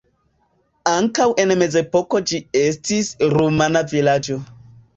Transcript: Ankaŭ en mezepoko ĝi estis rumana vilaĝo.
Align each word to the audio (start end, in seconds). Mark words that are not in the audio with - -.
Ankaŭ 0.91 1.27
en 1.43 1.53
mezepoko 1.59 2.23
ĝi 2.33 2.41
estis 2.63 3.13
rumana 3.37 3.87
vilaĝo. 3.95 4.43